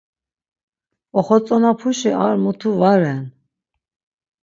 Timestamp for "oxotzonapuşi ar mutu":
1.19-2.69